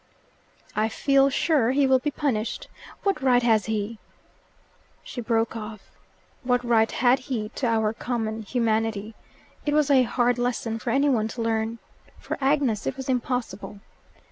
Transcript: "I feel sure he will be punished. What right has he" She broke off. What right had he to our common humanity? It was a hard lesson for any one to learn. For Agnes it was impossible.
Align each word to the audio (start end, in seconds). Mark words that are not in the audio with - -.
"I 0.75 0.89
feel 0.89 1.29
sure 1.29 1.69
he 1.69 1.85
will 1.85 1.99
be 1.99 2.09
punished. 2.09 2.67
What 3.03 3.21
right 3.21 3.43
has 3.43 3.65
he" 3.67 3.99
She 5.03 5.21
broke 5.21 5.55
off. 5.55 5.91
What 6.41 6.63
right 6.63 6.91
had 6.91 7.19
he 7.19 7.49
to 7.49 7.67
our 7.67 7.93
common 7.93 8.41
humanity? 8.41 9.13
It 9.63 9.75
was 9.75 9.91
a 9.91 10.01
hard 10.01 10.39
lesson 10.39 10.79
for 10.79 10.89
any 10.89 11.07
one 11.07 11.27
to 11.27 11.43
learn. 11.43 11.77
For 12.17 12.35
Agnes 12.41 12.87
it 12.87 12.97
was 12.97 13.09
impossible. 13.09 13.79